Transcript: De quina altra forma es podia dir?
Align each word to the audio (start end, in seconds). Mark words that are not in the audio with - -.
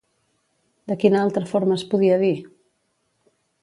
De 0.93 0.97
quina 1.03 1.21
altra 1.27 1.45
forma 1.53 1.79
es 1.79 1.87
podia 1.95 2.19
dir? 2.27 2.35